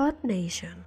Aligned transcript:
Earth 0.00 0.24
Nation. 0.24 0.86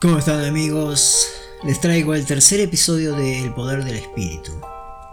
¿Cómo 0.00 0.16
están 0.16 0.42
amigos? 0.42 1.28
Les 1.64 1.78
traigo 1.82 2.14
el 2.14 2.24
tercer 2.24 2.60
episodio 2.60 3.14
de 3.14 3.44
El 3.44 3.52
Poder 3.52 3.84
del 3.84 3.96
Espíritu. 3.96 4.52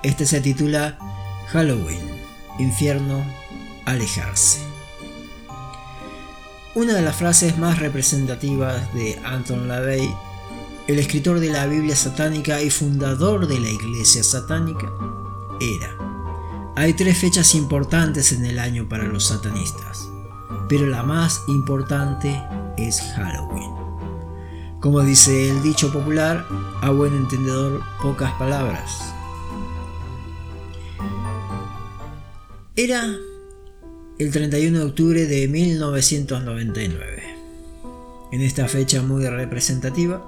Este 0.04 0.26
se 0.26 0.40
titula 0.40 0.98
Halloween, 1.48 2.00
Infierno, 2.60 3.26
Alejarse. 3.84 4.62
Una 6.76 6.94
de 6.94 7.02
las 7.02 7.18
frases 7.18 7.58
más 7.58 7.80
representativas 7.80 8.94
de 8.94 9.20
Anton 9.26 9.68
LaVey, 9.68 10.10
el 10.88 11.00
escritor 11.00 11.42
de 11.42 11.50
la 11.50 11.66
Biblia 11.68 11.98
satánica 11.98 12.62
y 12.62 12.70
fundador 12.70 13.48
de 13.48 13.60
la 13.60 13.70
Iglesia 13.70 14.24
satánica, 14.24 14.90
era, 15.60 15.98
hay 16.76 16.94
tres 16.94 17.18
fechas 17.18 17.56
importantes 17.56 18.32
en 18.32 18.46
el 18.46 18.60
año 18.60 18.88
para 18.88 19.06
los 19.06 19.26
satanistas, 19.26 20.08
pero 20.70 20.86
la 20.86 21.04
más 21.04 21.42
importante 21.48 22.42
es 22.78 23.02
Halloween. 23.16 23.72
Como 24.80 25.02
dice 25.02 25.50
el 25.50 25.64
dicho 25.64 25.92
popular, 25.92 26.46
a 26.82 26.92
buen 26.92 27.16
entendedor 27.16 27.82
pocas 28.02 28.32
palabras. 28.34 29.14
Era 32.76 33.12
el 34.20 34.32
31 34.32 34.78
de 34.78 34.86
octubre 34.86 35.26
de 35.26 35.48
1999. 35.48 37.24
En 38.32 38.42
esta 38.42 38.68
fecha 38.68 39.02
muy 39.02 39.28
representativa, 39.28 40.24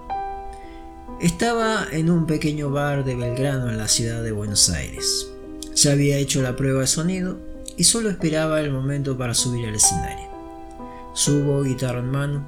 estaba 1.19 1.85
en 1.91 2.09
un 2.09 2.25
pequeño 2.25 2.69
bar 2.69 3.03
de 3.03 3.15
Belgrano 3.15 3.69
en 3.69 3.77
la 3.77 3.89
ciudad 3.89 4.23
de 4.23 4.31
Buenos 4.31 4.69
Aires. 4.69 5.29
Ya 5.75 5.91
había 5.91 6.17
hecho 6.17 6.41
la 6.41 6.55
prueba 6.55 6.81
de 6.81 6.87
sonido 6.87 7.37
y 7.75 7.83
solo 7.83 8.09
esperaba 8.09 8.61
el 8.61 8.71
momento 8.71 9.17
para 9.17 9.34
subir 9.34 9.67
al 9.67 9.76
escenario. 9.76 10.29
Subo 11.13 11.63
guitarra 11.63 11.99
en 11.99 12.09
mano, 12.09 12.45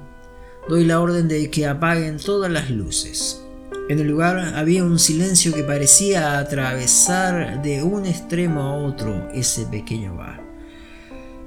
doy 0.70 0.84
la 0.84 1.00
orden 1.00 1.28
de 1.28 1.50
que 1.50 1.66
apaguen 1.66 2.16
todas 2.16 2.50
las 2.50 2.70
luces. 2.70 3.42
En 3.90 3.98
el 3.98 4.08
lugar 4.08 4.38
había 4.54 4.84
un 4.84 4.98
silencio 4.98 5.52
que 5.52 5.64
parecía 5.64 6.38
atravesar 6.38 7.60
de 7.60 7.82
un 7.82 8.06
extremo 8.06 8.62
a 8.62 8.76
otro 8.76 9.28
ese 9.34 9.66
pequeño 9.66 10.16
bar. 10.16 10.40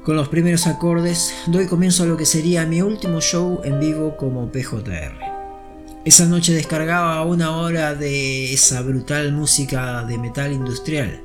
Con 0.04 0.16
los 0.16 0.30
primeros 0.30 0.68
acordes 0.68 1.34
doy 1.48 1.66
comienzo 1.66 2.04
a 2.04 2.06
lo 2.06 2.18
que 2.18 2.28
sería 2.28 2.68
mi 2.68 2.84
último 2.84 3.20
show 3.20 3.62
en 3.64 3.80
vivo 3.80 4.16
como 4.16 4.52
PJR. 4.52 5.35
Esa 6.06 6.28
noche 6.28 6.54
descargaba 6.54 7.24
una 7.24 7.58
hora 7.58 7.96
de 7.96 8.54
esa 8.54 8.84
brutal 8.84 9.34
música 9.34 10.04
de 10.04 10.20
metal 10.20 10.54
industrial, 10.54 11.20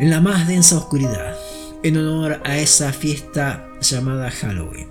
en 0.00 0.10
la 0.10 0.20
más 0.20 0.48
densa 0.48 0.76
oscuridad, 0.76 1.36
en 1.84 1.96
honor 1.96 2.42
a 2.44 2.58
esa 2.58 2.92
fiesta 2.92 3.68
llamada 3.80 4.28
Halloween. 4.32 4.88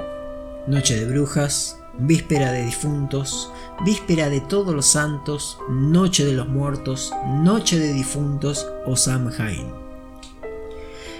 Noche 0.67 0.97
de 0.97 1.11
brujas, 1.11 1.77
víspera 1.97 2.53
de 2.53 2.63
difuntos, 2.63 3.51
víspera 3.83 4.29
de 4.29 4.39
todos 4.39 4.73
los 4.73 4.85
santos, 4.85 5.57
noche 5.69 6.23
de 6.23 6.31
los 6.31 6.47
muertos, 6.47 7.11
noche 7.27 7.77
de 7.77 7.91
difuntos 7.91 8.65
o 8.85 8.95
Samhain. 8.95 9.73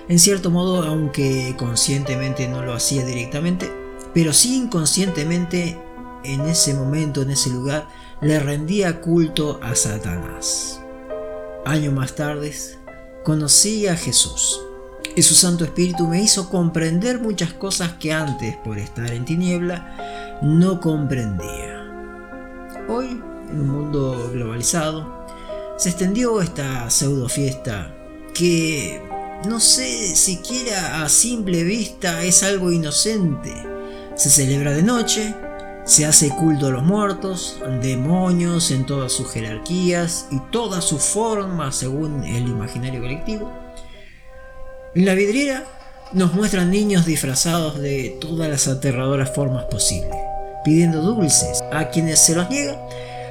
En 0.08 0.18
cierto 0.18 0.50
modo, 0.50 0.84
aunque 0.84 1.56
conscientemente 1.58 2.48
no 2.48 2.64
lo 2.64 2.72
hacía 2.72 3.06
directamente, 3.06 3.70
pero 4.14 4.32
sí 4.32 4.56
inconscientemente 4.56 5.78
en 6.24 6.42
ese 6.42 6.74
momento, 6.74 7.22
en 7.22 7.32
ese 7.32 7.50
lugar, 7.50 7.88
le 8.22 8.40
rendía 8.40 9.02
culto 9.02 9.60
a 9.62 9.76
Satanás. 9.76 10.82
Años 11.66 11.94
más 11.94 12.16
tarde, 12.16 12.54
conocí 13.24 13.88
a 13.88 13.96
Jesús 13.96 14.60
y 15.16 15.22
su 15.22 15.36
Santo 15.36 15.64
Espíritu 15.64 16.08
me 16.08 16.22
hizo 16.22 16.50
comprender 16.50 17.20
muchas 17.20 17.54
cosas 17.54 17.94
que 17.94 18.14
antes, 18.14 18.56
por 18.58 18.78
estar 18.78 19.12
en 19.12 19.26
tiniebla, 19.26 20.40
no 20.42 20.80
comprendía. 20.80 21.86
Hoy, 22.88 23.22
en 23.50 23.62
un 23.62 23.68
mundo 23.68 24.30
globalizado, 24.32 25.26
se 25.78 25.90
extendió 25.90 26.42
esta 26.42 26.90
pseudo 26.90 27.30
fiesta 27.30 27.94
que 28.34 29.02
no 29.48 29.60
sé 29.60 30.16
siquiera 30.16 31.04
a 31.04 31.10
simple 31.10 31.64
vista 31.64 32.24
es 32.24 32.44
algo 32.44 32.72
inocente. 32.72 33.54
Se 34.16 34.30
celebra 34.30 34.72
de 34.72 34.84
noche, 34.84 35.36
se 35.90 36.06
hace 36.06 36.30
culto 36.30 36.68
a 36.68 36.70
los 36.70 36.84
muertos, 36.84 37.58
demonios 37.82 38.70
en 38.70 38.86
todas 38.86 39.12
sus 39.12 39.32
jerarquías 39.32 40.28
y 40.30 40.40
todas 40.52 40.86
sus 40.86 41.02
formas 41.02 41.78
según 41.78 42.24
el 42.24 42.48
imaginario 42.48 43.02
colectivo. 43.02 43.52
En 44.94 45.06
la 45.08 45.16
vidriera 45.16 45.64
nos 46.14 46.36
muestran 46.36 46.70
niños 46.70 47.08
disfrazados 47.08 47.80
de 47.80 48.16
todas 48.22 48.48
las 48.50 48.68
aterradoras 48.68 49.34
formas 49.34 49.66
posibles, 49.66 50.16
pidiendo 50.64 51.02
dulces. 51.02 51.60
A 51.74 51.90
quienes 51.90 52.20
se 52.20 52.36
los 52.36 52.48
niega, 52.52 52.78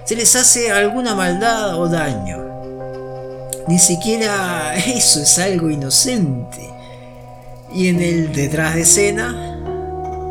se 0.05 0.17
les 0.17 0.35
hace 0.35 0.73
alguna 0.73 1.15
maldad 1.15 1.81
o 1.81 1.89
daño. 1.89 2.45
Ni 3.69 3.79
siquiera 3.79 4.75
eso 4.77 5.23
es 5.23 5.39
algo 5.39 5.71
inocente. 5.71 6.69
Y 7.73 7.87
en 7.87 8.01
el 8.01 8.33
detrás 8.33 8.75
de 8.75 8.81
escena 8.81 9.58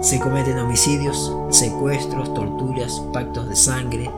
se 0.02 0.20
cometen 0.20 0.60
homicidios, 0.60 1.32
secuestros, 1.50 2.34
torturas, 2.34 3.02
pactos 3.12 3.50
de 3.50 3.56
sangre 3.56 4.10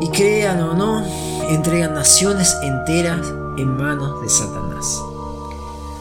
y 0.00 0.08
crean 0.08 0.60
o 0.60 0.74
no, 0.74 1.04
entregan 1.48 1.94
naciones 1.94 2.54
enteras 2.62 3.26
en 3.56 3.76
manos 3.76 4.20
de 4.22 4.28
Satanás. 4.28 5.02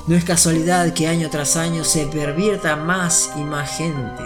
No 0.07 0.15
es 0.15 0.23
casualidad 0.23 0.93
que 0.93 1.07
año 1.07 1.29
tras 1.29 1.55
año 1.55 1.83
se 1.83 2.05
pervierta 2.05 2.75
más 2.75 3.31
y 3.35 3.39
más 3.39 3.77
gente. 3.77 4.23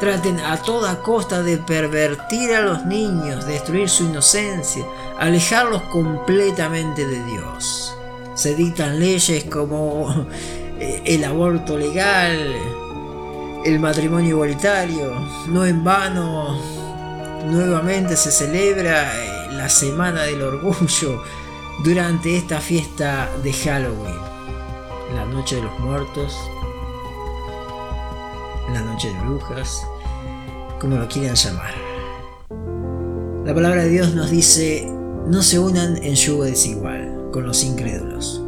Traten 0.00 0.38
a 0.38 0.56
toda 0.62 1.02
costa 1.02 1.42
de 1.42 1.58
pervertir 1.58 2.54
a 2.54 2.62
los 2.62 2.86
niños, 2.86 3.44
destruir 3.46 3.88
su 3.88 4.04
inocencia, 4.04 4.86
alejarlos 5.18 5.82
completamente 5.92 7.06
de 7.06 7.24
Dios. 7.24 7.94
Se 8.34 8.54
dictan 8.54 9.00
leyes 9.00 9.44
como 9.44 10.26
eh, 10.78 11.02
el 11.04 11.24
aborto 11.24 11.76
legal, 11.76 12.54
el 13.64 13.78
matrimonio 13.80 14.30
igualitario. 14.30 15.12
No 15.48 15.64
en 15.64 15.84
vano, 15.84 16.58
nuevamente 17.46 18.16
se 18.16 18.30
celebra 18.30 19.12
eh, 19.16 19.52
la 19.52 19.68
Semana 19.68 20.22
del 20.22 20.42
Orgullo 20.42 21.22
durante 21.84 22.36
esta 22.36 22.60
fiesta 22.60 23.28
de 23.42 23.52
Halloween. 23.52 24.16
La 25.14 25.24
Noche 25.24 25.56
de 25.56 25.62
los 25.62 25.78
Muertos, 25.78 26.36
la 28.72 28.80
Noche 28.82 29.08
de 29.08 29.20
Brujas, 29.20 29.86
como 30.80 30.96
lo 30.96 31.08
quieran 31.08 31.34
llamar. 31.34 31.74
La 33.44 33.54
palabra 33.54 33.84
de 33.84 33.88
Dios 33.88 34.14
nos 34.14 34.30
dice, 34.30 34.86
no 35.26 35.42
se 35.42 35.58
unan 35.58 35.96
en 36.02 36.14
yugo 36.14 36.44
desigual 36.44 37.30
con 37.32 37.46
los 37.46 37.64
incrédulos. 37.64 38.42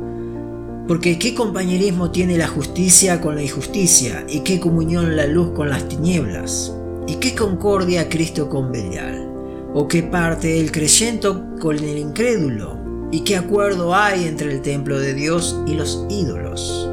Porque 0.91 1.21
qué 1.21 1.37
compañerismo 1.37 2.11
tiene 2.11 2.37
la 2.37 2.49
justicia 2.49 3.21
con 3.21 3.37
la 3.37 3.45
injusticia, 3.45 4.27
y 4.29 4.41
qué 4.41 4.59
comunión 4.59 5.15
la 5.15 5.25
luz 5.25 5.53
con 5.53 5.71
las 5.71 5.89
tinieblas, 5.89 6.75
y 7.07 7.15
qué 7.15 7.33
concordia 7.37 8.09
Cristo 8.09 8.49
con 8.49 8.73
Belial, 8.73 9.31
o 9.73 9.87
qué 9.87 10.03
parte 10.03 10.59
el 10.59 10.73
creyente 10.73 11.29
con 11.61 11.79
el 11.79 11.97
incrédulo, 11.97 12.77
y 13.13 13.21
qué 13.21 13.37
acuerdo 13.37 13.95
hay 13.95 14.27
entre 14.27 14.53
el 14.53 14.63
templo 14.63 14.99
de 14.99 15.15
Dios 15.15 15.61
y 15.69 15.75
los 15.75 16.07
ídolos. 16.09 16.91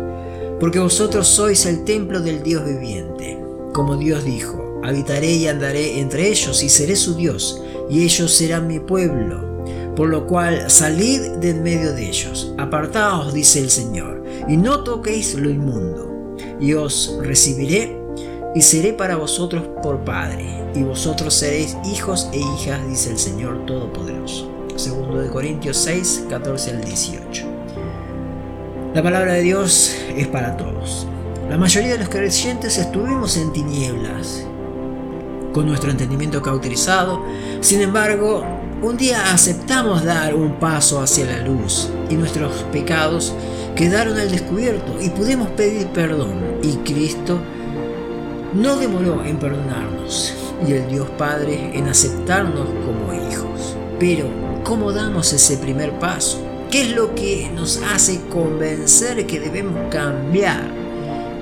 Porque 0.59 0.77
vosotros 0.77 1.27
sois 1.27 1.65
el 1.65 1.83
templo 1.83 2.19
del 2.19 2.43
Dios 2.43 2.65
viviente. 2.65 3.39
Como 3.73 3.97
Dios 3.97 4.23
dijo, 4.23 4.79
habitaré 4.83 5.33
y 5.33 5.47
andaré 5.47 5.99
entre 5.99 6.29
ellos 6.29 6.61
y 6.61 6.69
seré 6.69 6.95
su 6.95 7.15
Dios, 7.15 7.63
y 7.89 8.03
ellos 8.03 8.31
serán 8.31 8.67
mi 8.67 8.79
pueblo 8.79 9.56
por 9.97 10.09
lo 10.09 10.27
cual 10.27 10.69
salid 10.69 11.21
de 11.39 11.49
en 11.49 11.63
medio 11.63 11.91
de 11.91 12.07
ellos, 12.07 12.53
apartaos, 12.59 13.33
dice 13.33 13.59
el 13.59 13.71
Señor, 13.71 14.23
y 14.47 14.55
no 14.55 14.83
toquéis 14.83 15.33
lo 15.33 15.49
inmundo, 15.49 16.35
y 16.59 16.75
os 16.75 17.17
recibiré 17.23 17.97
y 18.53 18.61
seré 18.61 18.93
para 18.93 19.15
vosotros 19.15 19.63
por 19.81 20.05
Padre, 20.05 20.63
y 20.75 20.83
vosotros 20.83 21.33
seréis 21.33 21.75
hijos 21.91 22.29
e 22.31 22.37
hijas, 22.37 22.87
dice 22.87 23.09
el 23.09 23.17
Señor 23.17 23.65
Todopoderoso. 23.65 24.51
Segundo 24.75 25.19
de 25.19 25.29
Corintios 25.29 25.77
6, 25.77 26.25
14 26.29 26.71
al 26.71 26.83
18. 26.83 27.45
La 28.93 29.01
palabra 29.01 29.33
de 29.33 29.41
Dios 29.41 29.95
es 30.15 30.27
para 30.27 30.57
todos. 30.57 31.07
La 31.49 31.57
mayoría 31.57 31.93
de 31.93 31.97
los 31.97 32.09
creyentes 32.09 32.77
estuvimos 32.77 33.35
en 33.35 33.51
tinieblas, 33.51 34.45
con 35.53 35.65
nuestro 35.65 35.89
entendimiento 35.89 36.39
cauterizado. 36.43 37.23
Sin 37.61 37.81
embargo, 37.81 38.45
un 38.81 38.95
día 38.95 39.33
aceptamos 39.33 40.03
dar 40.03 40.35
un 40.35 40.59
paso 40.59 41.01
hacia 41.01 41.25
la 41.25 41.39
luz 41.39 41.89
y 42.09 42.15
nuestros 42.15 42.51
pecados 42.71 43.33
quedaron 43.75 44.17
al 44.17 44.29
descubierto 44.29 44.97
y 45.01 45.09
pudimos 45.09 45.49
pedir 45.49 45.87
perdón. 45.87 46.59
Y 46.61 46.75
Cristo 46.77 47.39
no 48.53 48.77
demoró 48.77 49.23
en 49.23 49.37
perdonarnos 49.37 50.33
y 50.67 50.73
el 50.73 50.87
Dios 50.89 51.09
Padre 51.17 51.71
en 51.73 51.87
aceptarnos 51.87 52.67
como 52.85 53.13
hijos. 53.13 53.75
Pero, 53.99 54.25
¿cómo 54.63 54.91
damos 54.91 55.33
ese 55.33 55.57
primer 55.57 55.97
paso? 55.99 56.39
¿Qué 56.69 56.81
es 56.81 56.95
lo 56.95 57.15
que 57.15 57.49
nos 57.55 57.81
hace 57.93 58.21
convencer 58.29 59.25
que 59.25 59.39
debemos 59.39 59.89
cambiar? 59.89 60.69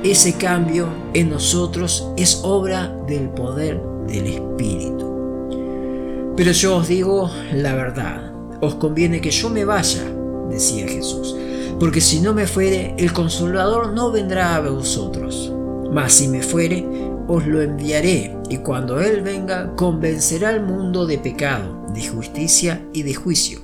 Ese 0.04 0.34
cambio 0.34 0.88
en 1.14 1.32
nosotros 1.32 2.08
es 2.16 2.42
obra 2.44 2.96
del 3.08 3.30
poder 3.30 3.82
del 4.08 4.28
Espíritu. 4.28 5.15
Pero 6.36 6.52
yo 6.52 6.78
os 6.78 6.88
digo 6.90 7.32
la 7.54 7.76
verdad, 7.76 8.34
os 8.62 8.76
conviene 8.76 9.22
que 9.22 9.32
yo 9.32 9.50
me 9.50 9.64
vaya, 9.64 10.04
decía 10.50 10.86
Jesús, 10.86 11.36
porque 11.80 12.02
si 12.02 12.20
no 12.20 12.34
me 12.34 12.46
fuere, 12.46 12.94
el 12.98 13.14
consolador 13.14 13.94
no 13.94 14.12
vendrá 14.12 14.56
a 14.56 14.60
vosotros. 14.60 15.54
Mas 15.92 16.12
si 16.12 16.28
me 16.28 16.42
fuere, 16.42 16.86
os 17.30 17.48
lo 17.48 17.62
enviaré, 17.62 18.36
y 18.50 18.58
cuando 18.58 19.00
Él 19.00 19.22
venga, 19.22 19.76
convencerá 19.78 20.50
al 20.50 20.62
mundo 20.62 21.06
de 21.06 21.18
pecado, 21.18 21.86
de 21.94 22.06
justicia 22.06 22.86
y 22.92 23.04
de 23.04 23.14
juicio. 23.14 23.62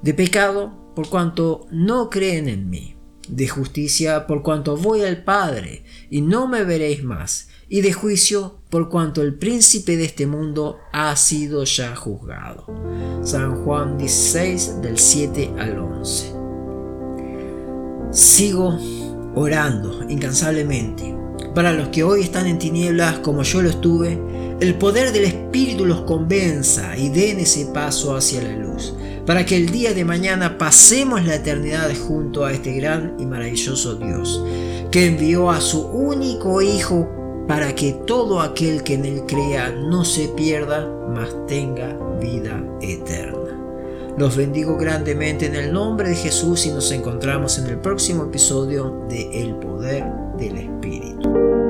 De 0.00 0.14
pecado, 0.14 0.92
por 0.94 1.08
cuanto 1.08 1.66
no 1.72 2.08
creen 2.08 2.48
en 2.48 2.70
mí. 2.70 2.94
De 3.28 3.48
justicia, 3.48 4.28
por 4.28 4.42
cuanto 4.42 4.76
voy 4.76 5.02
al 5.02 5.24
Padre, 5.24 5.82
y 6.08 6.20
no 6.20 6.46
me 6.46 6.62
veréis 6.62 7.02
más. 7.02 7.48
Y 7.72 7.82
de 7.82 7.92
juicio, 7.92 8.56
por 8.68 8.88
cuanto 8.88 9.22
el 9.22 9.38
príncipe 9.38 9.96
de 9.96 10.04
este 10.04 10.26
mundo 10.26 10.80
ha 10.92 11.14
sido 11.14 11.62
ya 11.62 11.94
juzgado. 11.94 12.66
San 13.22 13.64
Juan 13.64 13.96
16, 13.96 14.82
del 14.82 14.98
7 14.98 15.52
al 15.56 15.78
11. 15.78 16.32
Sigo 18.10 18.76
orando 19.36 20.02
incansablemente 20.08 21.14
para 21.54 21.72
los 21.72 21.88
que 21.90 22.02
hoy 22.02 22.22
están 22.22 22.48
en 22.48 22.58
tinieblas 22.58 23.20
como 23.20 23.44
yo 23.44 23.62
lo 23.62 23.70
estuve, 23.70 24.18
el 24.60 24.74
poder 24.74 25.12
del 25.12 25.26
Espíritu 25.26 25.86
los 25.86 26.00
convenza 26.00 26.96
y 26.96 27.08
den 27.08 27.38
ese 27.38 27.66
paso 27.66 28.16
hacia 28.16 28.42
la 28.42 28.56
luz, 28.56 28.94
para 29.26 29.46
que 29.46 29.56
el 29.56 29.70
día 29.70 29.94
de 29.94 30.04
mañana 30.04 30.58
pasemos 30.58 31.24
la 31.24 31.36
eternidad 31.36 31.90
junto 31.96 32.44
a 32.44 32.52
este 32.52 32.72
gran 32.72 33.14
y 33.20 33.26
maravilloso 33.26 33.94
Dios, 33.94 34.44
que 34.90 35.06
envió 35.06 35.50
a 35.50 35.60
su 35.60 35.82
único 35.86 36.62
Hijo 36.62 37.19
para 37.50 37.74
que 37.74 37.92
todo 38.06 38.40
aquel 38.40 38.84
que 38.84 38.94
en 38.94 39.04
él 39.04 39.24
crea 39.26 39.72
no 39.72 40.04
se 40.04 40.28
pierda, 40.28 40.88
mas 41.12 41.34
tenga 41.48 41.98
vida 42.20 42.62
eterna. 42.80 43.58
Los 44.16 44.36
bendigo 44.36 44.76
grandemente 44.76 45.46
en 45.46 45.56
el 45.56 45.72
nombre 45.72 46.10
de 46.10 46.14
Jesús 46.14 46.64
y 46.66 46.70
nos 46.70 46.92
encontramos 46.92 47.58
en 47.58 47.66
el 47.66 47.80
próximo 47.80 48.22
episodio 48.22 49.04
de 49.08 49.42
El 49.42 49.56
Poder 49.56 50.04
del 50.38 50.58
Espíritu. 50.58 51.69